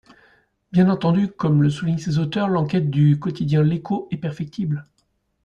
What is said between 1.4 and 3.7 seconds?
le soulignent ses auteurs, l’enquête du quotidien